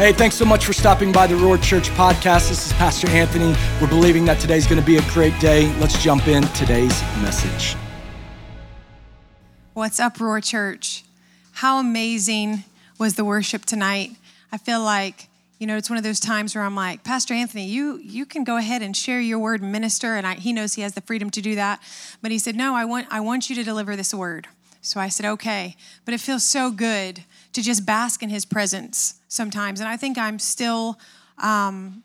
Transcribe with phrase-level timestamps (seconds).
[0.00, 2.48] Hey, thanks so much for stopping by the Roar Church podcast.
[2.48, 3.54] This is Pastor Anthony.
[3.82, 5.70] We're believing that today's going to be a great day.
[5.74, 7.76] Let's jump in today's message.
[9.74, 11.04] What's up, Roar Church?
[11.52, 12.64] How amazing
[12.98, 14.12] was the worship tonight?
[14.50, 15.28] I feel like
[15.58, 18.42] you know it's one of those times where I'm like, Pastor Anthony, you you can
[18.42, 21.02] go ahead and share your word, and minister, and I, he knows he has the
[21.02, 21.78] freedom to do that.
[22.22, 24.48] But he said, No, I want I want you to deliver this word.
[24.80, 25.76] So I said, Okay.
[26.06, 29.80] But it feels so good to just bask in his presence sometimes.
[29.80, 30.98] And I think I'm still
[31.38, 32.04] um,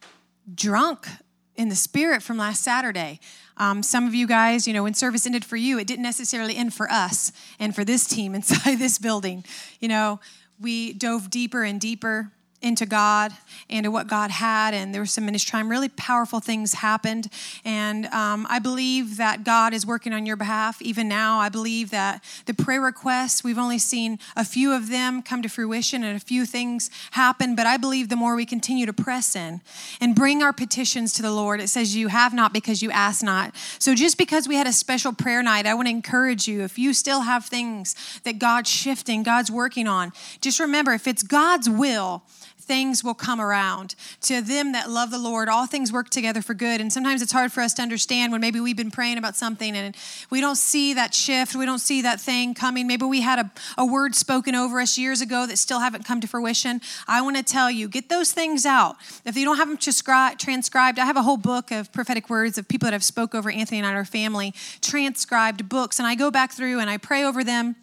[0.53, 1.08] drunk
[1.55, 3.20] in the spirit from last Saturday.
[3.58, 6.55] Um, some of you guys, you know, when service ended for you, it didn't necessarily
[6.55, 9.44] end for us and for this team inside this building.
[9.80, 10.20] You know,
[10.59, 12.31] we dove deeper and deeper
[12.62, 13.32] into God
[13.70, 15.70] and to what God had, and there was some ministry time.
[15.70, 17.30] Really powerful things happened,
[17.64, 21.40] and um, I believe that God is working on your behalf even now.
[21.40, 25.50] I believe that the prayer requests we've only seen a few of them come to
[25.50, 27.55] fruition, and a few things happen.
[27.55, 29.62] But I believe the more we continue to press in
[30.02, 33.23] and bring our petitions to the Lord, it says you have not because you ask
[33.23, 33.56] not.
[33.80, 36.61] So just because we had a special prayer night, I want to encourage you.
[36.61, 40.11] If you still have things that God's shifting, God's working on,
[40.42, 42.23] just remember if it's God's will
[42.66, 43.95] things will come around.
[44.21, 46.81] To them that love the Lord, all things work together for good.
[46.81, 49.75] And sometimes it's hard for us to understand when maybe we've been praying about something
[49.75, 49.95] and
[50.30, 52.88] we don't see that shift, we don't see that thing coming.
[52.88, 56.19] Maybe we had a, a word spoken over us years ago that still haven't come
[56.21, 56.81] to fruition.
[57.08, 58.95] I want to tell you, get those things out.
[59.25, 62.67] If you don't have them transcribed, I have a whole book of prophetic words of
[62.67, 66.52] people that have spoke over Anthony and our family, transcribed books, and I go back
[66.52, 67.75] through and I pray over them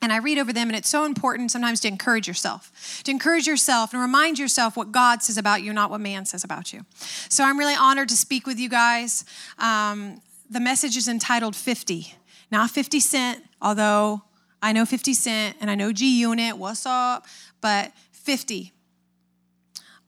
[0.00, 3.46] and I read over them, and it's so important sometimes to encourage yourself, to encourage
[3.46, 6.84] yourself and remind yourself what God says about you, not what man says about you.
[7.28, 9.24] So I'm really honored to speak with you guys.
[9.58, 12.14] Um, the message is entitled 50,
[12.50, 14.22] not 50 Cent, although
[14.62, 17.26] I know 50 Cent and I know G Unit, what's up,
[17.60, 18.72] but 50.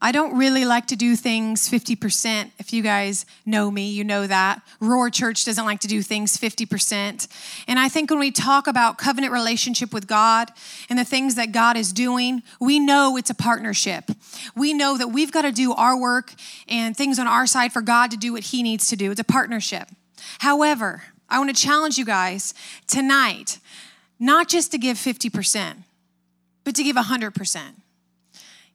[0.03, 2.49] I don't really like to do things 50%.
[2.57, 4.63] If you guys know me, you know that.
[4.79, 7.27] Roar Church doesn't like to do things 50%.
[7.67, 10.49] And I think when we talk about covenant relationship with God
[10.89, 14.05] and the things that God is doing, we know it's a partnership.
[14.55, 16.33] We know that we've got to do our work
[16.67, 19.11] and things on our side for God to do what He needs to do.
[19.11, 19.87] It's a partnership.
[20.39, 22.55] However, I want to challenge you guys
[22.87, 23.59] tonight,
[24.19, 25.75] not just to give 50%,
[26.63, 27.61] but to give 100%.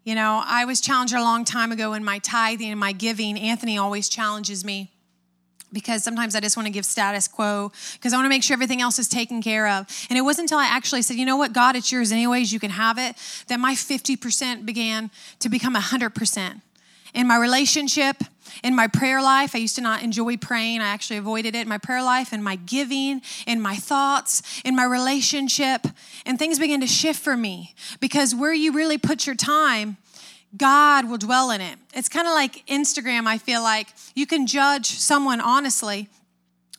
[0.06, 3.36] You know, I was challenged a long time ago in my tithing and my giving.
[3.36, 4.92] Anthony always challenges me
[5.72, 8.54] because sometimes I just want to give status quo because I want to make sure
[8.54, 9.84] everything else is taken care of.
[10.08, 12.60] And it wasn't until I actually said, you know what, God, it's yours anyways, you
[12.60, 13.16] can have it,
[13.48, 16.60] that my 50% began to become 100%
[17.12, 18.22] in my relationship,
[18.62, 19.54] in my prayer life.
[19.54, 20.80] I used to not enjoy praying.
[20.80, 24.74] I actually avoided it in my prayer life, in my giving, in my thoughts, in
[24.76, 25.86] my relationship.
[26.24, 29.96] And things began to shift for me because where you really put your time,
[30.56, 31.78] God will dwell in it.
[31.94, 33.88] It's kind of like Instagram, I feel like.
[34.14, 36.08] You can judge someone honestly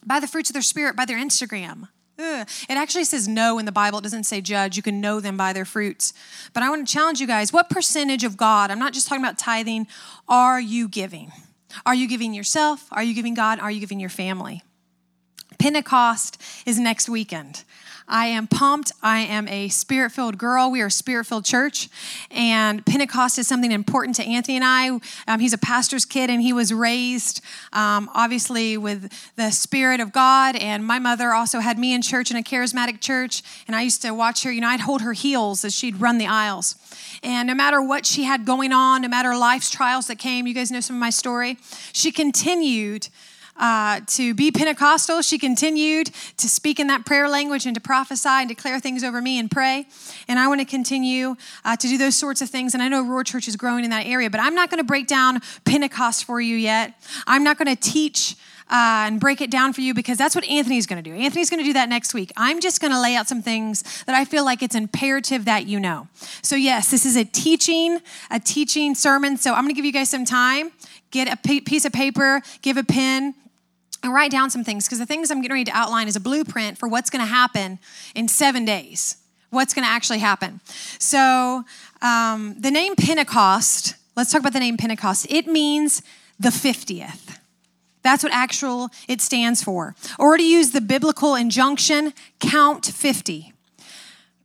[0.05, 1.89] by the fruits of their spirit, by their Instagram.
[2.19, 2.47] Ugh.
[2.67, 3.99] It actually says no in the Bible.
[3.99, 4.75] It doesn't say judge.
[4.75, 6.13] You can know them by their fruits.
[6.53, 9.23] But I want to challenge you guys what percentage of God, I'm not just talking
[9.23, 9.87] about tithing,
[10.27, 11.31] are you giving?
[11.85, 12.87] Are you giving yourself?
[12.91, 13.59] Are you giving God?
[13.59, 14.63] Are you giving your family?
[15.59, 17.63] Pentecost is next weekend.
[18.07, 18.91] I am pumped.
[19.03, 20.71] I am a spirit filled girl.
[20.71, 21.89] We are a spirit filled church.
[22.31, 24.99] And Pentecost is something important to Anthony and I.
[25.27, 27.41] Um, he's a pastor's kid and he was raised,
[27.73, 30.55] um, obviously, with the Spirit of God.
[30.55, 33.43] And my mother also had me in church in a charismatic church.
[33.67, 36.17] And I used to watch her, you know, I'd hold her heels as she'd run
[36.17, 36.75] the aisles.
[37.23, 40.53] And no matter what she had going on, no matter life's trials that came, you
[40.53, 41.57] guys know some of my story,
[41.91, 43.09] she continued
[43.57, 45.21] uh, to be Pentecostal.
[45.21, 49.21] She continued to speak in that prayer language and to prophesy and declare things over
[49.21, 49.87] me and pray.
[50.27, 51.35] And I want to continue
[51.65, 52.73] uh, to do those sorts of things.
[52.73, 54.87] And I know Roar Church is growing in that area, but I'm not going to
[54.87, 56.93] break down Pentecost for you yet.
[57.25, 58.35] I'm not going to teach.
[58.69, 61.15] Uh, and break it down for you because that's what Anthony's going to do.
[61.15, 62.33] Anthony's going to do that next week.
[62.35, 65.67] I'm just going to lay out some things that I feel like it's imperative that
[65.67, 66.09] you know.
[66.41, 69.37] So yes, this is a teaching, a teaching sermon.
[69.37, 70.73] So I'm going to give you guys some time.
[71.11, 73.35] Get a piece of paper, give a pen,
[74.03, 76.19] and write down some things because the things I'm getting ready to outline is a
[76.19, 77.79] blueprint for what's going to happen
[78.15, 79.17] in seven days.
[79.49, 80.59] What's going to actually happen.
[80.99, 81.63] So,
[82.01, 85.25] um, the name Pentecost, let's talk about the name Pentecost.
[85.29, 86.01] It means
[86.39, 87.39] the 50th.
[88.03, 89.95] That's what actual it stands for.
[90.19, 93.53] Or to use the biblical injunction, count 50.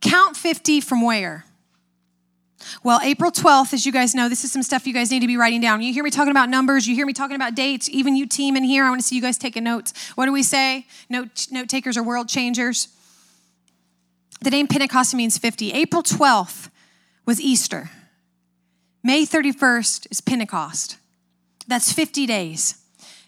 [0.01, 1.45] Count 50 from where?
[2.83, 5.27] Well, April 12th, as you guys know, this is some stuff you guys need to
[5.27, 5.81] be writing down.
[5.81, 8.55] You hear me talking about numbers, you hear me talking about dates, even you team
[8.55, 9.93] in here, I want to see you guys taking notes.
[10.15, 10.85] What do we say?
[11.09, 12.89] Note, note takers are world changers.
[14.41, 15.71] The name Pentecost means 50.
[15.71, 16.69] April 12th
[17.25, 17.91] was Easter.
[19.03, 20.97] May 31st is Pentecost.
[21.67, 22.81] That's 50 days.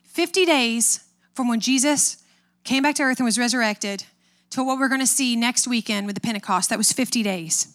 [0.04, 1.04] 50 days
[1.34, 2.24] from when Jesus
[2.64, 4.06] came back to earth and was resurrected
[4.52, 6.70] to what we're going to see next weekend with the Pentecost.
[6.70, 7.75] That was 50 days.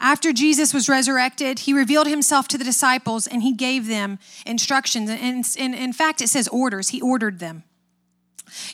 [0.00, 5.10] After Jesus was resurrected, he revealed himself to the disciples and he gave them instructions.
[5.10, 6.88] And, in fact, it says orders.
[6.88, 7.64] He ordered them.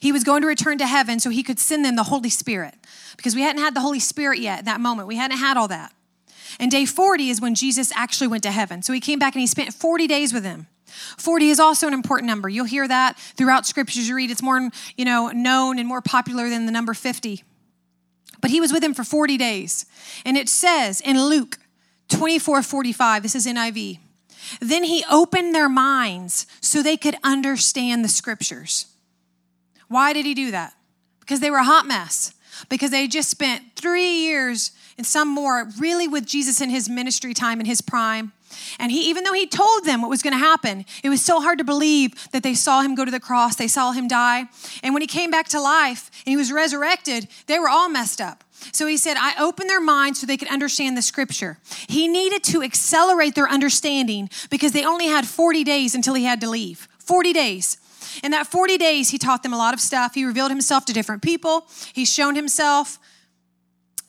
[0.01, 2.75] He was going to return to heaven so he could send them the Holy Spirit
[3.17, 5.09] because we hadn't had the Holy Spirit yet at that moment.
[5.09, 5.93] We hadn't had all that.
[6.59, 8.83] And day 40 is when Jesus actually went to heaven.
[8.83, 10.69] So he came back and he spent 40 days with them.
[11.19, 12.49] 40 is also an important number.
[12.49, 14.31] You'll hear that throughout scriptures you read.
[14.31, 17.43] It's more, you know, known and more popular than the number 50.
[18.41, 19.87] But he was with him for 40 days.
[20.25, 21.59] And it says in Luke
[22.09, 23.99] 24 45, this is NIV,
[24.61, 28.87] then he opened their minds so they could understand the scriptures.
[29.89, 30.75] Why did he do that?
[31.21, 32.33] Because they were a hot mess.
[32.69, 37.35] Because they just spent three years and some more really with Jesus in his ministry
[37.35, 38.33] time in his prime.
[38.79, 41.41] And he, even though he told them what was going to happen, it was so
[41.41, 44.47] hard to believe that they saw him go to the cross, they saw him die.
[44.83, 48.21] And when he came back to life and he was resurrected, they were all messed
[48.21, 48.45] up.
[48.73, 51.59] So he said, I opened their minds so they could understand the scripture.
[51.89, 56.41] He needed to accelerate their understanding because they only had 40 days until he had
[56.41, 56.89] to leave.
[56.99, 57.77] 40 days.
[58.23, 60.15] In that 40 days, he taught them a lot of stuff.
[60.15, 62.99] He revealed himself to different people, he's shown himself.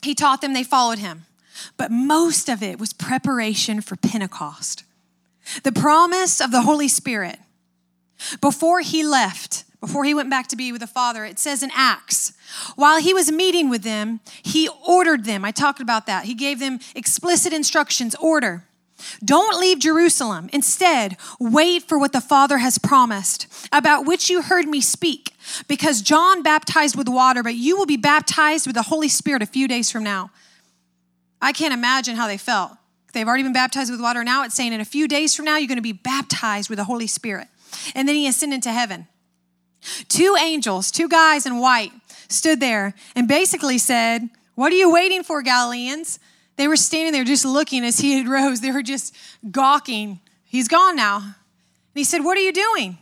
[0.08, 1.26] He taught them, they followed him.
[1.76, 4.86] But most of it was preparation for Pentecost.
[5.64, 7.40] The promise of the Holy Spirit.
[8.40, 11.72] Before he left, before he went back to be with the Father, it says in
[11.76, 12.32] Acts,
[12.78, 15.44] while he was meeting with them, he ordered them.
[15.44, 16.24] I talked about that.
[16.24, 18.64] He gave them explicit instructions, order.
[19.24, 20.50] Don't leave Jerusalem.
[20.52, 25.32] Instead, wait for what the Father has promised, about which you heard me speak.
[25.68, 29.46] Because John baptized with water, but you will be baptized with the Holy Spirit a
[29.46, 30.32] few days from now.
[31.42, 32.72] I can't imagine how they felt.
[33.14, 34.24] They've already been baptized with water.
[34.24, 36.78] Now it's saying in a few days from now, you're going to be baptized with
[36.78, 37.48] the Holy Spirit.
[37.96, 39.08] And then he ascended to heaven.
[40.10, 41.92] Two angels, two guys in white,
[42.28, 46.20] stood there and basically said, What are you waiting for, Galileans?
[46.58, 48.62] They were standing there just looking as he had rose.
[48.62, 49.16] They were just
[49.50, 50.20] gawking.
[50.46, 51.18] He's gone now.
[51.18, 51.34] And
[51.96, 52.98] he said, What are you doing?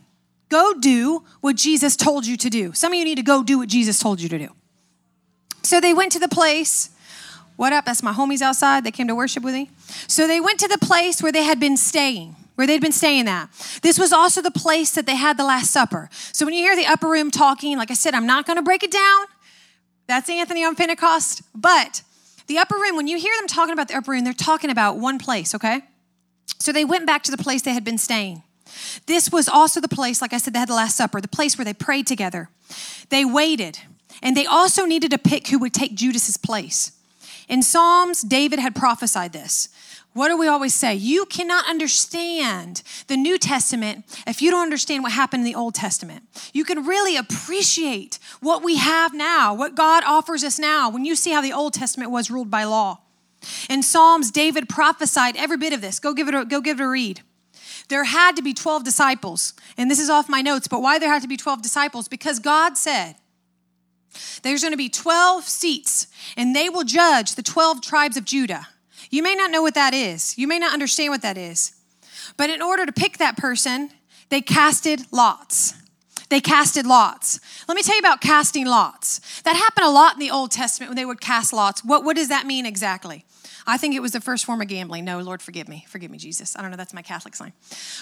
[0.48, 2.72] Go do what Jesus told you to do.
[2.72, 4.48] Some of you need to go do what Jesus told you to do.
[5.62, 6.90] So they went to the place.
[7.56, 7.86] What up?
[7.86, 8.84] That's my homies outside.
[8.84, 9.70] They came to worship with me.
[10.06, 13.28] So they went to the place where they had been staying where they'd been staying
[13.28, 13.48] at.
[13.82, 16.08] This was also the place that they had the Last Supper.
[16.32, 18.62] So when you hear the upper room talking, like I said, I'm not going to
[18.62, 19.26] break it down.
[20.06, 21.42] That's Anthony on Pentecost.
[21.54, 22.02] But
[22.46, 24.98] the upper room, when you hear them talking about the upper room, they're talking about
[24.98, 25.82] one place, okay?
[26.58, 28.42] So they went back to the place they had been staying.
[29.06, 31.56] This was also the place, like I said, they had the Last Supper, the place
[31.56, 32.48] where they prayed together.
[33.08, 33.78] They waited,
[34.22, 36.92] and they also needed to pick who would take Judas's place.
[37.48, 39.68] In Psalms, David had prophesied this.
[40.16, 40.94] What do we always say?
[40.94, 45.74] You cannot understand the New Testament if you don't understand what happened in the Old
[45.74, 46.22] Testament.
[46.54, 51.16] You can really appreciate what we have now, what God offers us now, when you
[51.16, 53.00] see how the Old Testament was ruled by law.
[53.68, 55.98] In Psalms, David prophesied every bit of this.
[55.98, 57.20] Go give it a, go give it a read.
[57.90, 59.52] There had to be 12 disciples.
[59.76, 62.08] And this is off my notes, but why there had to be 12 disciples?
[62.08, 63.16] Because God said,
[64.42, 66.06] there's going to be 12 seats,
[66.38, 68.68] and they will judge the 12 tribes of Judah.
[69.10, 71.72] You may not know what that is, you may not understand what that is.
[72.36, 73.90] But in order to pick that person,
[74.28, 75.74] they casted lots.
[76.28, 77.38] They casted lots.
[77.68, 79.42] Let me tell you about casting lots.
[79.42, 81.84] That happened a lot in the Old Testament when they would cast lots.
[81.84, 83.24] What, what does that mean exactly?
[83.66, 85.04] I think it was the first form of gambling.
[85.04, 85.84] No, Lord, forgive me.
[85.88, 86.56] Forgive me, Jesus.
[86.56, 86.76] I don't know.
[86.76, 87.52] That's my Catholic sign.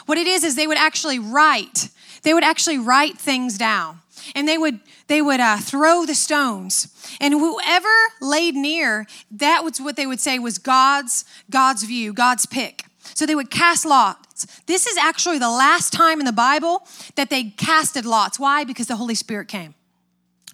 [0.06, 1.88] What it is is they would actually write.
[2.23, 4.00] They would actually write things down,
[4.35, 6.88] and they would they would uh, throw the stones,
[7.21, 7.88] and whoever
[8.21, 12.85] laid near, that was what they would say was God's God's view, God's pick.
[13.14, 14.47] So they would cast lots.
[14.66, 18.38] This is actually the last time in the Bible that they casted lots.
[18.38, 18.64] Why?
[18.64, 19.75] Because the Holy Spirit came.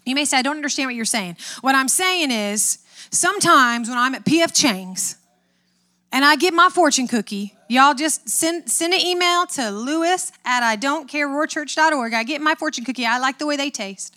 [0.04, 1.36] You may say, I don't understand what you're saying.
[1.60, 2.78] What I'm saying is,
[3.10, 5.16] sometimes when I'm at PF Chang's
[6.12, 10.62] and I get my fortune cookie, y'all just send, send an email to Lewis at
[10.62, 11.28] I don't care.
[11.28, 13.06] I get my fortune cookie.
[13.06, 14.14] I like the way they taste.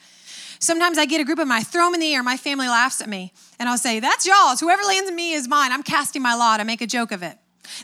[0.60, 2.70] Sometimes I get a group of them, I throw them in the air, my family
[2.70, 4.62] laughs at me, and I'll say, That's y'all's.
[4.62, 5.74] Whoever lands me is mine.
[5.74, 6.62] I'm casting my lot.
[6.62, 7.38] I make a joke of it.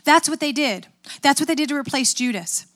[0.04, 0.86] That's what they did.
[1.20, 2.66] That's what they did to replace Judas.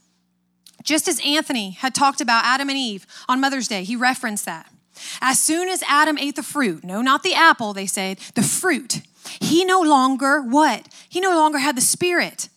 [0.83, 4.71] Just as Anthony had talked about Adam and Eve on Mother's Day, he referenced that.
[5.21, 9.03] As soon as Adam ate the fruit, no, not the apple, they said, the fruit,
[9.41, 10.89] he no longer what?
[11.09, 12.49] He no longer had the Spirit.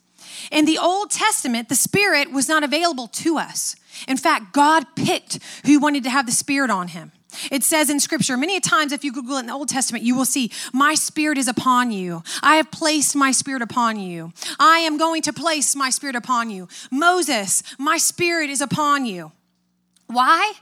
[0.52, 3.76] In the Old Testament, the Spirit was not available to us.
[4.08, 7.12] In fact, God picked who wanted to have the Spirit on him.
[7.52, 10.16] It says in scripture, many times if you Google it in the Old Testament, you
[10.16, 12.24] will see, My spirit is upon you.
[12.42, 14.34] I have placed my spirit upon you.
[14.60, 16.68] I am going to place my spirit upon you.
[16.90, 19.32] Moses, my spirit is upon you.
[20.08, 20.54] Why?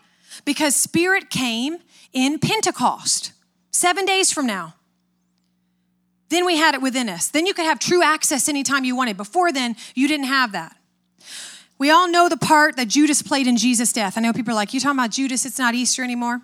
[0.44, 1.78] Because spirit came
[2.12, 3.32] in Pentecost,
[3.72, 4.76] seven days from now.
[6.30, 7.30] Then we had it within us.
[7.30, 9.16] Then you could have true access anytime you wanted.
[9.16, 10.76] Before then, you didn't have that.
[11.78, 14.18] We all know the part that Judas played in Jesus' death.
[14.18, 15.46] I know people are like, You talking about Judas?
[15.46, 16.42] It's not Easter anymore.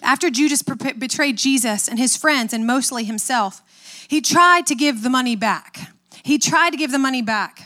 [0.00, 3.62] After Judas betrayed Jesus and his friends, and mostly himself,
[4.08, 5.92] he tried to give the money back.
[6.22, 7.65] He tried to give the money back,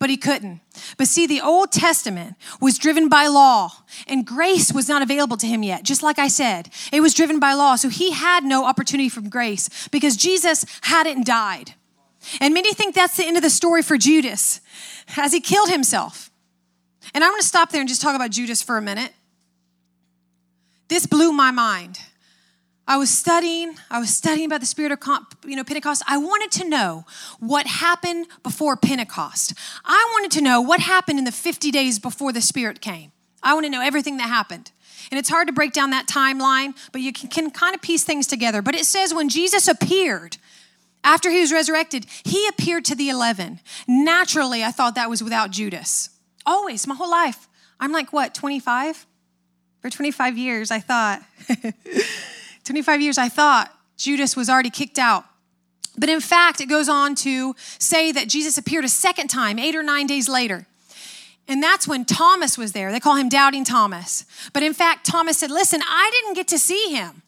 [0.00, 0.60] but he couldn't.
[0.96, 3.70] But see, the Old Testament was driven by law,
[4.08, 5.84] and grace was not available to him yet.
[5.84, 7.76] Just like I said, it was driven by law.
[7.76, 11.74] So he had no opportunity from grace because Jesus hadn't died.
[12.40, 14.60] And many think that's the end of the story for Judas
[15.16, 16.30] as he killed himself.
[17.14, 19.12] And I'm to stop there and just talk about Judas for a minute.
[20.88, 22.00] This blew my mind.
[22.90, 24.98] I was studying, I was studying about the spirit of
[25.46, 26.02] you know Pentecost.
[26.08, 27.04] I wanted to know
[27.38, 29.54] what happened before Pentecost.
[29.84, 33.12] I wanted to know what happened in the 50 days before the spirit came.
[33.44, 34.72] I want to know everything that happened.
[35.12, 38.02] And it's hard to break down that timeline, but you can, can kind of piece
[38.02, 38.60] things together.
[38.60, 40.38] But it says when Jesus appeared,
[41.04, 43.60] after he was resurrected, he appeared to the 11.
[43.86, 46.10] Naturally, I thought that was without Judas.
[46.44, 47.48] Always, my whole life.
[47.78, 49.06] I'm like, what, 25?
[49.80, 51.22] For 25 years, I thought,
[52.70, 55.24] 25 years, I thought Judas was already kicked out.
[55.98, 59.74] But in fact, it goes on to say that Jesus appeared a second time, eight
[59.74, 60.68] or nine days later.
[61.48, 62.92] And that's when Thomas was there.
[62.92, 64.24] They call him Doubting Thomas.
[64.52, 67.22] But in fact, Thomas said, Listen, I didn't get to see him.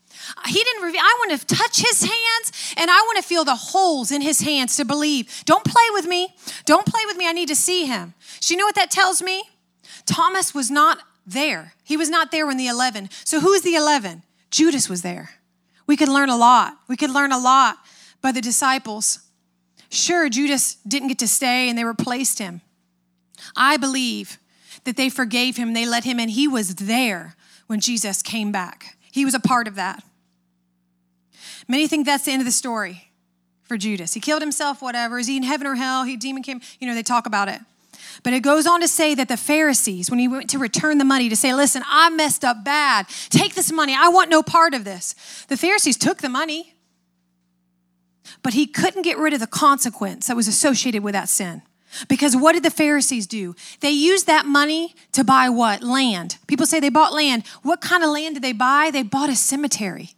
[0.46, 3.56] He didn't reveal, I want to touch his hands and I want to feel the
[3.56, 5.42] holes in his hands to believe.
[5.44, 6.32] Don't play with me.
[6.66, 7.26] Don't play with me.
[7.28, 8.14] I need to see him.
[8.38, 9.42] So, you know what that tells me?
[10.06, 11.74] Thomas was not there.
[11.82, 13.10] He was not there when the 11.
[13.24, 14.22] So who's the 11?
[14.52, 15.30] Judas was there.
[15.86, 16.74] We could learn a lot.
[16.86, 17.78] We could learn a lot
[18.20, 19.18] by the disciples.
[19.90, 22.60] Sure, Judas didn't get to stay and they replaced him.
[23.56, 24.38] I believe
[24.84, 26.28] that they forgave him, they let him in.
[26.28, 27.34] He was there
[27.66, 28.96] when Jesus came back.
[29.10, 30.04] He was a part of that.
[31.66, 33.10] Many think that's the end of the story
[33.62, 34.14] for Judas.
[34.14, 35.18] He killed himself, whatever.
[35.18, 36.04] Is he in heaven or hell?
[36.04, 37.60] He demon came, you know, they talk about it.
[38.22, 41.04] But it goes on to say that the Pharisees, when he went to return the
[41.04, 43.06] money to say, Listen, I messed up bad.
[43.30, 43.94] Take this money.
[43.98, 45.14] I want no part of this.
[45.48, 46.74] The Pharisees took the money,
[48.42, 51.62] but he couldn't get rid of the consequence that was associated with that sin.
[52.08, 53.54] Because what did the Pharisees do?
[53.80, 55.82] They used that money to buy what?
[55.82, 56.38] Land.
[56.46, 57.46] People say they bought land.
[57.62, 58.90] What kind of land did they buy?
[58.90, 60.10] They bought a cemetery.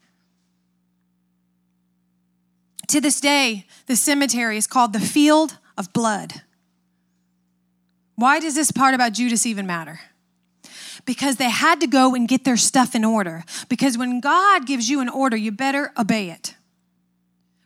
[2.88, 6.42] To this day, the cemetery is called the Field of Blood.
[8.16, 10.00] Why does this part about Judas even matter?
[11.04, 13.44] Because they had to go and get their stuff in order.
[13.68, 16.54] Because when God gives you an order, you better obey it.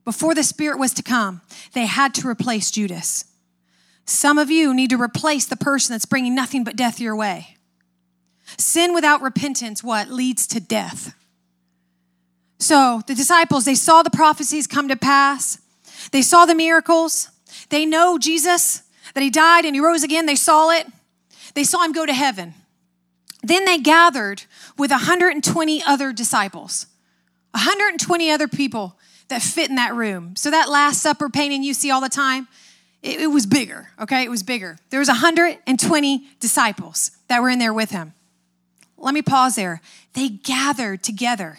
[0.05, 1.43] Before the Spirit was to come,
[1.75, 3.27] they had to replace Judas.
[4.07, 7.59] Some of you need to replace the person that's bringing nothing but death your way.
[8.57, 10.09] Sin without repentance, what?
[10.09, 11.15] Leads to death.
[12.59, 15.59] So the disciples, they saw the prophecies come to pass.
[16.11, 17.29] They saw the miracles.
[17.69, 18.83] They know Jesus
[19.15, 20.27] that he died and he rose again.
[20.27, 20.87] They saw it.
[21.55, 22.55] They saw him go to heaven.
[23.43, 24.43] Then they gathered
[24.77, 26.87] with 120 other disciples,
[27.53, 28.99] 120 other people
[29.29, 30.35] that fit in that room.
[30.37, 32.49] So that Last Supper painting you see all the time,
[33.03, 34.25] it, it was bigger, okay?
[34.25, 34.79] It was bigger.
[34.91, 38.15] There was 120 disciples that were in there with him.
[38.97, 39.81] Let me pause there.
[40.15, 41.59] They gathered together.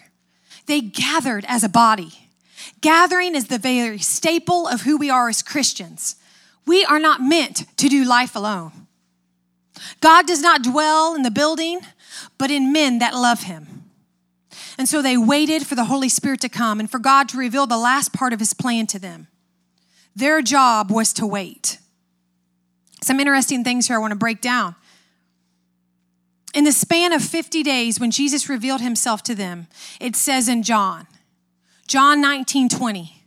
[0.66, 2.28] They gathered as a body.
[2.82, 6.16] Gathering is the very staple of who we are as Christians.
[6.66, 8.72] We are not meant to do life alone.
[10.00, 11.80] God does not dwell in the building,
[12.38, 13.84] but in men that love him.
[14.78, 17.66] And so they waited for the Holy Spirit to come and for God to reveal
[17.66, 19.28] the last part of his plan to them.
[20.14, 21.78] Their job was to wait.
[23.02, 24.74] Some interesting things here I want to break down.
[26.52, 29.68] In the span of 50 days, when Jesus revealed himself to them,
[30.00, 31.06] it says in John,
[31.86, 33.19] John 19 20,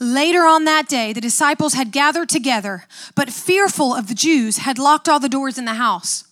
[0.00, 2.84] Later on that day, the disciples had gathered together,
[3.14, 6.24] but fearful of the Jews, had locked all the doors in the house.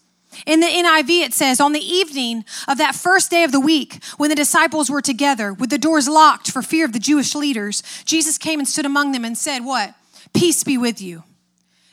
[0.47, 4.03] In the NIV, it says, on the evening of that first day of the week,
[4.17, 7.83] when the disciples were together, with the doors locked for fear of the Jewish leaders,
[8.05, 9.95] Jesus came and stood among them and said, What?
[10.33, 11.25] Peace be with you.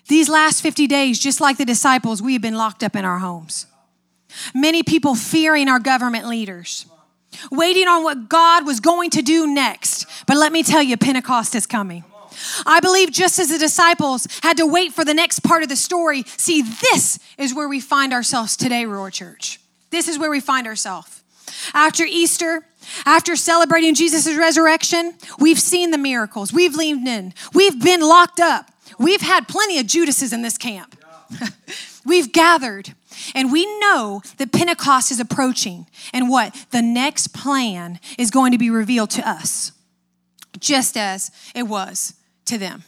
[0.08, 3.20] These last 50 days, just like the disciples, we have been locked up in our
[3.20, 3.68] homes.
[4.56, 6.86] Many people fearing our government leaders
[7.52, 10.06] waiting on what God was going to do next.
[10.28, 12.04] But let me tell you, Pentecost is coming.
[12.66, 15.76] I believe just as the disciples had to wait for the next part of the
[15.76, 19.60] story, see, this is where we find ourselves today, Roar Church.
[19.90, 21.24] This is where we find ourselves.
[21.74, 22.66] After Easter,
[23.06, 26.54] after celebrating Jesus' resurrection, we've seen the miracles.
[26.54, 27.34] We've leaned in.
[27.54, 28.72] We've been locked up.
[28.98, 30.96] We've had plenty of Judases in this camp.
[32.06, 32.94] we've gathered.
[33.34, 35.88] And we know that Pentecost is approaching.
[36.14, 36.56] And what?
[36.72, 39.72] The next plan is going to be revealed to us,
[40.60, 42.14] just as it was
[42.46, 42.84] to them.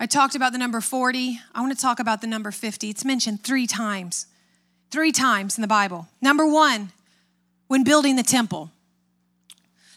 [0.00, 1.38] I talked about the number 40.
[1.54, 2.90] I want to talk about the number 50.
[2.90, 4.26] It's mentioned three times.
[4.90, 6.08] Three times in the Bible.
[6.20, 6.90] Number one,
[7.68, 8.71] when building the temple.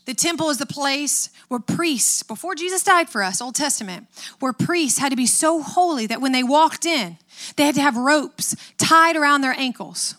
[0.06, 4.08] The temple is the place where priests, before Jesus died for us, Old Testament,
[4.40, 7.18] where priests had to be so holy that when they walked in,
[7.56, 10.16] they had to have ropes tied around their ankles.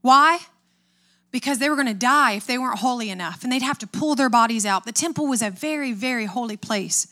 [0.00, 0.38] Why?
[1.30, 3.86] Because they were going to die if they weren't holy enough and they'd have to
[3.86, 4.86] pull their bodies out.
[4.86, 7.06] The temple was a very, very holy place.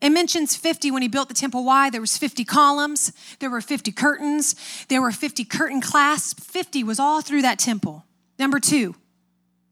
[0.00, 1.64] It mentions 50 when he built the temple.
[1.64, 1.90] Why?
[1.90, 4.56] There was 50 columns, there were 50 curtains,
[4.88, 6.44] there were 50 curtain clasps.
[6.44, 8.04] 50 was all through that temple.
[8.38, 8.96] Number two,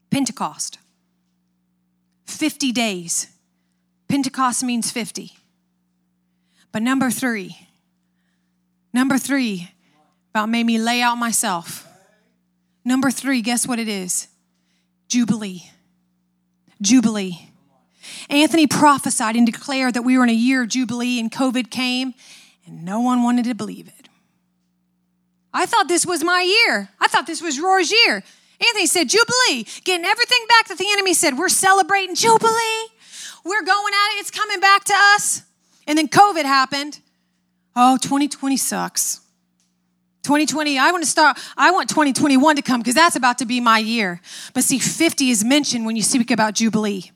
[0.09, 0.77] Pentecost.
[2.29, 3.27] 50 days.
[4.07, 5.33] Pentecost means 50.
[6.71, 7.67] But number three,
[8.93, 9.71] number three,
[10.31, 11.87] about made me lay out myself.
[12.85, 14.27] Number three, guess what it is?
[15.07, 15.71] Jubilee.
[16.81, 17.49] Jubilee.
[18.29, 22.13] Anthony prophesied and declared that we were in a year of Jubilee and COVID came,
[22.65, 24.09] and no one wanted to believe it.
[25.53, 26.89] I thought this was my year.
[26.99, 28.23] I thought this was Roar's year.
[28.61, 31.37] Anthony said, Jubilee, getting everything back that the enemy said.
[31.37, 32.87] We're celebrating Jubilee.
[33.45, 34.19] We're going at it.
[34.19, 35.43] It's coming back to us.
[35.87, 36.99] And then COVID happened.
[37.75, 39.21] Oh, 2020 sucks.
[40.23, 43.61] 2020, I want to start, I want 2021 to come because that's about to be
[43.61, 44.21] my year.
[44.53, 47.11] But see, 50 is mentioned when you speak about Jubilee.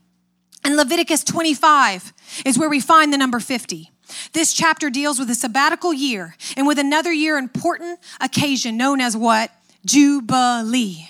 [0.63, 2.13] And Leviticus 25
[2.45, 3.91] is where we find the number 50.
[4.31, 9.17] This chapter deals with a sabbatical year and with another year important occasion known as
[9.17, 9.51] what?
[9.85, 11.09] Jubilee.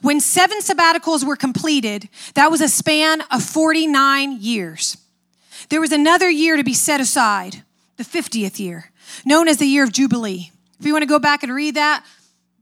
[0.00, 4.96] When seven sabbaticals were completed, that was a span of 49 years.
[5.68, 7.62] There was another year to be set aside,
[7.96, 8.90] the 50th year,
[9.24, 10.50] known as the year of Jubilee.
[10.80, 12.04] If you want to go back and read that,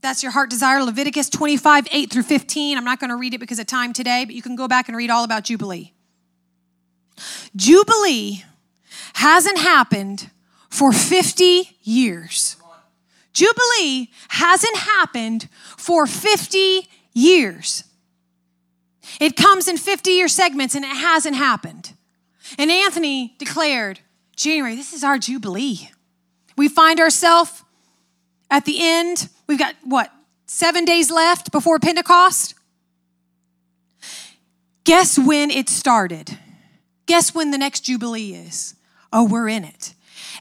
[0.03, 2.79] that's your heart desire, Leviticus 25, 8 through 15.
[2.79, 4.89] I'm not going to read it because of time today, but you can go back
[4.89, 5.93] and read all about Jubilee.
[7.55, 8.45] Jubilee
[9.15, 10.31] hasn't happened
[10.71, 12.57] for 50 years.
[13.33, 17.85] Jubilee hasn't happened for 50 years.
[19.21, 21.95] It comes in 50 year segments and it hasn't happened.
[22.59, 24.01] And Anthony declared,
[24.37, 25.91] January, this is our Jubilee.
[26.57, 27.63] We find ourselves
[28.51, 29.29] at the end.
[29.47, 30.13] We've got what,
[30.47, 32.55] seven days left before Pentecost?
[34.85, 36.39] Guess when it started?
[37.07, 38.75] Guess when the next Jubilee is?
[39.13, 39.95] Oh, we're in it.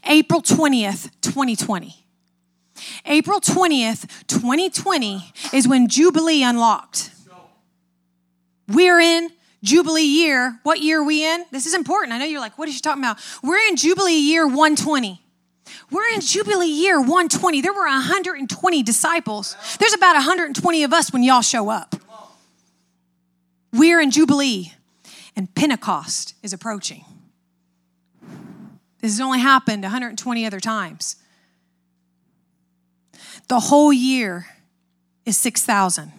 [0.04, 1.99] April 20th, 2020.
[3.06, 7.10] April 20th, 2020 is when Jubilee unlocked.
[8.68, 9.30] We're in
[9.62, 10.58] Jubilee year.
[10.62, 11.44] What year are we in?
[11.50, 12.12] This is important.
[12.12, 13.18] I know you're like, what is she talking about?
[13.42, 15.20] We're in Jubilee year 120.
[15.90, 17.60] We're in Jubilee year 120.
[17.60, 19.56] There were 120 disciples.
[19.78, 21.96] There's about 120 of us when y'all show up.
[23.72, 24.72] We're in Jubilee,
[25.36, 27.04] and Pentecost is approaching.
[29.00, 31.16] This has only happened 120 other times.
[33.50, 34.46] The whole year
[35.26, 36.12] is 6,000.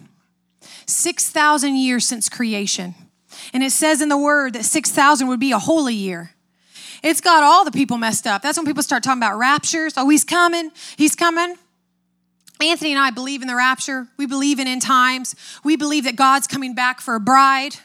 [0.84, 2.94] 6,000 years since creation.
[3.54, 6.32] And it says in the word that 6,000 would be a holy year.
[7.02, 8.42] It's got all the people messed up.
[8.42, 9.94] That's when people start talking about raptures.
[9.96, 10.72] Oh, he's coming.
[10.98, 11.54] He's coming.
[12.62, 14.08] Anthony and I believe in the rapture.
[14.18, 15.34] We believe in end times.
[15.64, 17.76] We believe that God's coming back for a bride,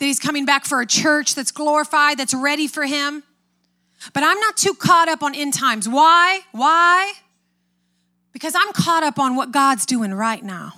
[0.00, 3.22] that he's coming back for a church that's glorified, that's ready for him.
[4.12, 5.88] But I'm not too caught up on end times.
[5.88, 6.40] Why?
[6.50, 7.12] Why?
[8.34, 10.74] Because I'm caught up on what God's doing right now.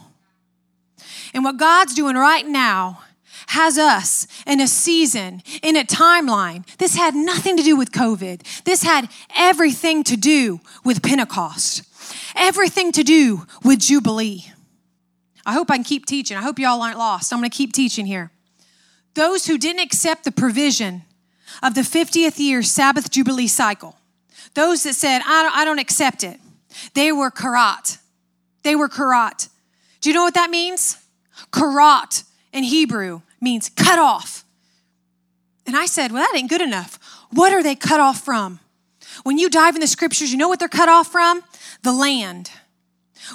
[1.35, 3.03] And what God's doing right now
[3.49, 6.65] has us in a season, in a timeline.
[6.79, 8.65] This had nothing to do with COVID.
[8.65, 11.83] This had everything to do with Pentecost,
[12.37, 14.53] everything to do with Jubilee.
[15.45, 16.37] I hope I can keep teaching.
[16.37, 17.33] I hope y'all aren't lost.
[17.33, 18.31] I'm going to keep teaching here.
[19.15, 21.03] Those who didn't accept the provision
[21.63, 23.97] of the 50th year Sabbath Jubilee cycle,
[24.55, 26.41] those that said, I don't, I don't accept it,
[26.95, 27.99] they were karat.
[28.63, 29.49] They were karat.
[30.01, 30.99] Do you know what that means?
[31.53, 34.45] Karat in Hebrew means cut off.
[35.67, 36.99] And I said, well, that ain't good enough.
[37.31, 38.61] What are they cut off from?
[39.25, 41.43] When you dive in the scriptures, you know what they're cut off from?
[41.83, 42.51] The land.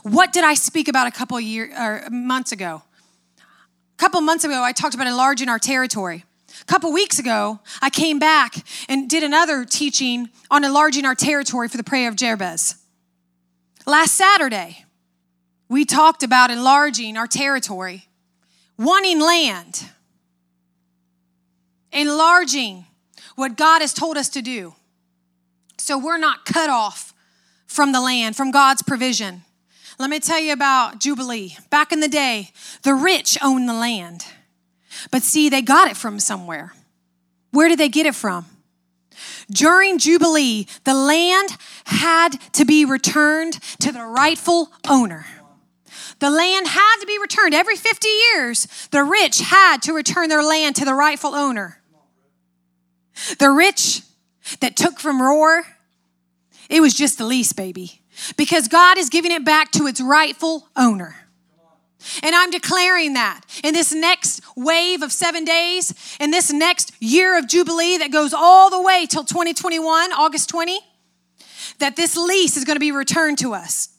[0.04, 2.84] What did I speak about a couple years or months ago?
[3.38, 6.23] A couple months ago, I talked about enlarging our territory.
[6.62, 8.56] A couple weeks ago, I came back
[8.88, 12.75] and did another teaching on enlarging our territory for the prayer of Jabez.
[13.86, 14.86] Last Saturday,
[15.70, 18.08] we talked about enlarging our territory,
[18.78, 19.86] wanting land,
[21.91, 22.86] enlarging
[23.36, 24.76] what God has told us to do.
[25.78, 27.13] So we're not cut off
[27.65, 29.44] from the land, from God's provision.
[29.98, 31.58] Let me tell you about Jubilee.
[31.70, 32.52] Back in the day,
[32.84, 34.26] the rich owned the land.
[35.10, 36.74] But see, they got it from somewhere.
[37.52, 38.46] Where did they get it from?
[39.52, 45.26] During Jubilee, the land had to be returned to the rightful owner.
[46.20, 48.68] The land had to be returned every 50 years.
[48.92, 51.82] The rich had to return their land to the rightful owner.
[53.40, 54.04] The rich
[54.60, 55.64] that took from Roar,
[56.70, 58.02] it was just the lease, baby,
[58.38, 61.16] because God is giving it back to its rightful owner.
[62.24, 67.38] And I'm declaring that in this next wave of seven days, in this next year
[67.38, 70.80] of Jubilee that goes all the way till 2021, August 20,
[71.80, 73.90] that this lease is going to be returned to us.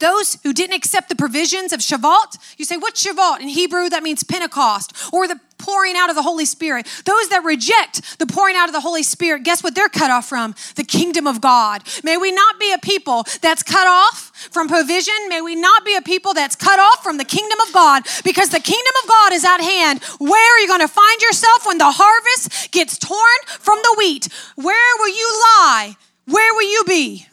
[0.00, 3.40] Those who didn't accept the provisions of Shavuot, you say, what's Shavuot?
[3.40, 6.86] In Hebrew, that means Pentecost or the pouring out of the Holy Spirit.
[7.04, 10.28] Those that reject the pouring out of the Holy Spirit, guess what they're cut off
[10.28, 10.54] from?
[10.74, 11.82] The kingdom of God.
[12.02, 15.14] May we not be a people that's cut off from provision.
[15.28, 18.48] May we not be a people that's cut off from the kingdom of God because
[18.48, 20.02] the kingdom of God is at hand.
[20.18, 24.28] Where are you going to find yourself when the harvest gets torn from the wheat?
[24.56, 25.96] Where will you lie?
[26.26, 27.26] Where will you be?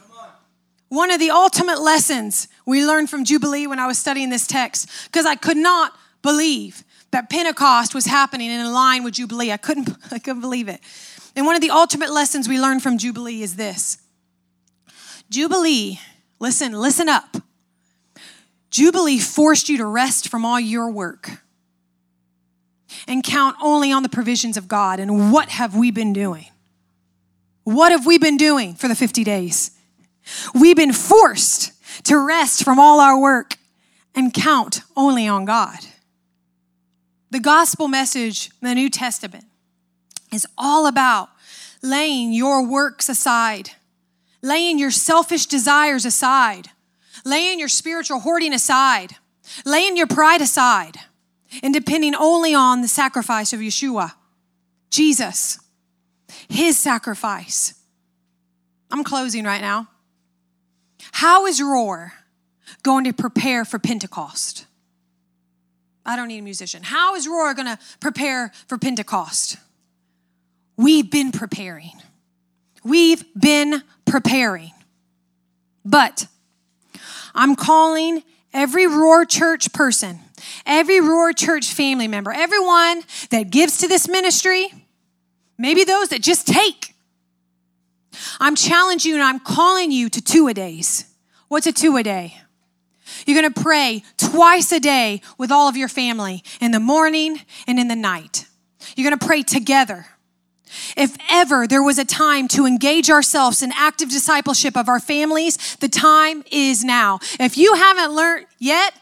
[0.90, 4.90] One of the ultimate lessons we learned from Jubilee when I was studying this text,
[5.06, 9.52] because I could not believe that Pentecost was happening in line with Jubilee.
[9.52, 10.80] I couldn't, I couldn't believe it.
[11.36, 13.98] And one of the ultimate lessons we learned from Jubilee is this
[15.30, 16.00] Jubilee,
[16.40, 17.38] listen, listen up.
[18.70, 21.42] Jubilee forced you to rest from all your work
[23.08, 25.00] and count only on the provisions of God.
[25.00, 26.48] And what have we been doing?
[27.64, 29.72] What have we been doing for the 50 days?
[30.54, 31.72] We've been forced
[32.06, 33.56] to rest from all our work
[34.16, 35.80] and count only on God.
[37.30, 39.46] The gospel message the New Testament
[40.32, 41.30] is all about
[41.82, 43.72] laying your works aside,
[44.42, 46.70] laying your selfish desires aside,
[47.26, 49.16] laying your spiritual hoarding aside,
[49.66, 50.98] laying your pride aside,
[51.62, 54.14] and depending only on the sacrifice of Yeshua,
[54.90, 55.60] Jesus,
[56.50, 57.74] his sacrifice.
[58.90, 59.88] I'm closing right now.
[61.12, 62.14] How is Roar
[62.84, 64.66] going to prepare for Pentecost?
[66.06, 66.84] I don't need a musician.
[66.84, 69.58] How is Roar going to prepare for Pentecost?
[70.78, 72.02] We've been preparing.
[72.84, 74.72] We've been preparing.
[75.84, 76.28] But
[77.34, 80.20] I'm calling every Roar Church person,
[80.66, 84.70] every Roar Church family member, everyone that gives to this ministry,
[85.58, 86.94] maybe those that just take.
[88.40, 91.06] I'm challenging you and I'm calling you to two a days.
[91.48, 92.38] What's a two a day?
[93.26, 97.42] You're going to pray twice a day with all of your family in the morning
[97.66, 98.46] and in the night.
[98.96, 100.06] You're going to pray together.
[100.96, 105.78] If ever there was a time to engage ourselves in active discipleship of our families,
[105.78, 107.20] the time is now.
[107.40, 108.94] If you haven't learned yet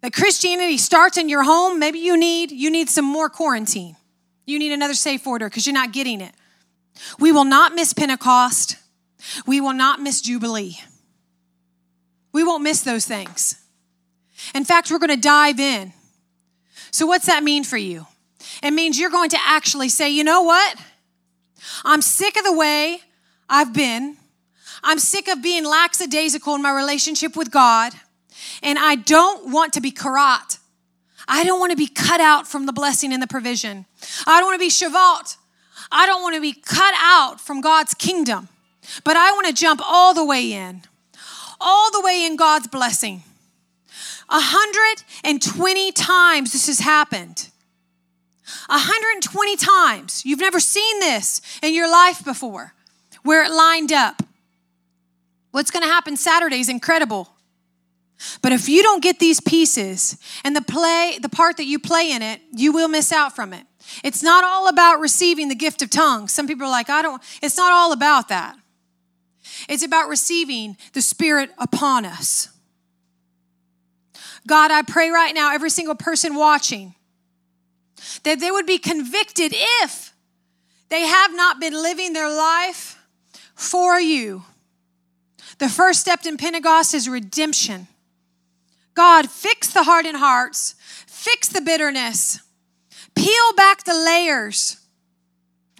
[0.00, 3.96] that Christianity starts in your home, maybe you need you need some more quarantine.
[4.44, 6.34] You need another safe order because you're not getting it.
[7.18, 8.76] We will not miss Pentecost.
[9.46, 10.78] We will not miss Jubilee.
[12.32, 13.62] We won't miss those things.
[14.54, 15.92] In fact, we're going to dive in.
[16.90, 18.06] So, what's that mean for you?
[18.62, 20.76] It means you're going to actually say, you know what?
[21.84, 23.00] I'm sick of the way
[23.48, 24.16] I've been.
[24.82, 27.92] I'm sick of being lackadaisical in my relationship with God.
[28.62, 30.58] And I don't want to be karat.
[31.28, 33.86] I don't want to be cut out from the blessing and the provision.
[34.26, 35.36] I don't want to be shavat.
[35.92, 38.48] I don't want to be cut out from God's kingdom.
[39.04, 40.82] But I want to jump all the way in
[41.62, 43.22] all the way in God's blessing.
[44.28, 47.48] 120 times this has happened.
[48.66, 50.24] 120 times.
[50.24, 52.74] You've never seen this in your life before
[53.22, 54.22] where it lined up.
[55.52, 57.28] What's going to happen Saturday is incredible.
[58.40, 62.10] But if you don't get these pieces and the play, the part that you play
[62.10, 63.66] in it, you will miss out from it.
[64.02, 66.32] It's not all about receiving the gift of tongues.
[66.32, 68.56] Some people are like, I don't, it's not all about that.
[69.68, 72.48] It's about receiving the Spirit upon us.
[74.46, 76.94] God, I pray right now, every single person watching,
[78.24, 80.12] that they would be convicted if
[80.88, 82.98] they have not been living their life
[83.54, 84.44] for you.
[85.58, 87.86] The first step in Pentecost is redemption.
[88.94, 90.74] God, fix the hardened hearts,
[91.06, 92.40] fix the bitterness,
[93.14, 94.78] peel back the layers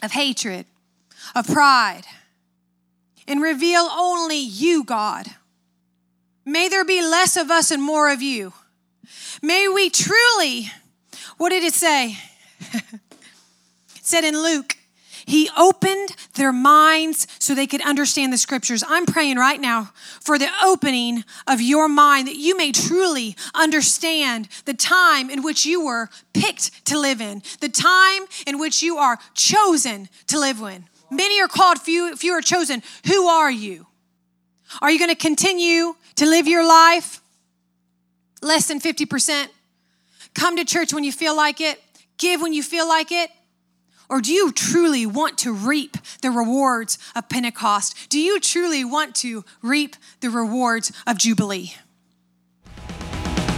[0.03, 0.67] of hatred,
[1.35, 2.05] of pride
[3.27, 5.27] and reveal only you, God.
[6.45, 8.53] May there be less of us and more of you.
[9.43, 10.71] May we truly,
[11.37, 12.19] what did it say?
[12.61, 13.01] it
[14.03, 14.77] said in Luke,
[15.27, 18.83] he opened their minds so they could understand the scriptures.
[18.87, 24.49] I'm praying right now for the opening of your mind that you may truly understand
[24.65, 28.99] the time in which you were picked to live in, the time in which you
[28.99, 30.87] are chosen to live in.
[31.11, 32.83] Many are called, few, few are chosen.
[33.07, 33.87] Who are you?
[34.81, 37.21] Are you going to continue to live your life
[38.41, 39.49] less than 50%?
[40.35, 41.79] Come to church when you feel like it,
[42.17, 43.31] give when you feel like it.
[44.09, 48.09] Or do you truly want to reap the rewards of Pentecost?
[48.09, 51.75] Do you truly want to reap the rewards of Jubilee?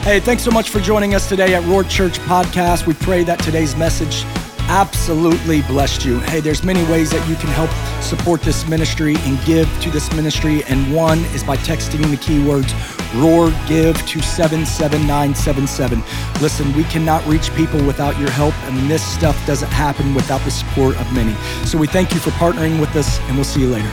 [0.02, 2.86] Hey, thanks so much for joining us today at Roar Church Podcast.
[2.86, 4.24] We pray that today's message
[4.68, 6.20] absolutely blessed you.
[6.20, 7.70] Hey, there's many ways that you can help
[8.02, 12.72] support this ministry and give to this ministry, and one is by texting the keywords
[13.14, 16.02] ROAR GIVE to 77977.
[16.42, 20.50] Listen, we cannot reach people without your help, and this stuff doesn't happen without the
[20.50, 21.34] support of many.
[21.64, 23.92] So we thank you for partnering with us, and we'll see you later.